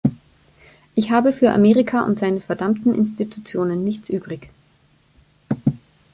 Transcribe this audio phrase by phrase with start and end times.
[0.95, 4.49] Ich habe für Amerika und seine verdammten Institutionen nichts übrig“.